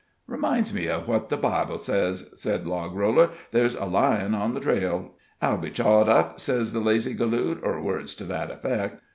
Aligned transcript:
"Reminds 0.25 0.73
me 0.73 0.87
of 0.87 1.07
what 1.07 1.29
the 1.29 1.37
Bible 1.37 1.77
sez," 1.77 2.31
said 2.33 2.65
Logroller; 2.65 3.29
"'there's 3.51 3.75
a 3.75 3.85
lion 3.85 4.33
on 4.33 4.55
the 4.55 4.59
trail; 4.59 5.11
I'll 5.43 5.59
be 5.59 5.69
chawed 5.69 6.09
up, 6.09 6.39
sez 6.39 6.73
the 6.73 6.79
lazy 6.79 7.13
galoot,' 7.13 7.61
ur 7.63 7.79
words 7.79 8.15
to 8.15 8.23
that 8.23 8.49
effect." 8.49 9.03